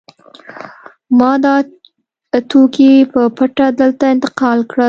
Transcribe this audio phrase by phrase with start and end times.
[1.17, 1.55] ما دا
[2.49, 4.79] توکي په پټه دلته انتقال کړل